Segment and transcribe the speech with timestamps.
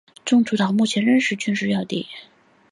[0.25, 2.07] 中途岛目前仍是军事要地。